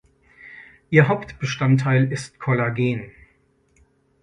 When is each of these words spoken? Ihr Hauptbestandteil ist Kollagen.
Ihr 0.89 1.07
Hauptbestandteil 1.09 2.11
ist 2.11 2.39
Kollagen. 2.39 3.11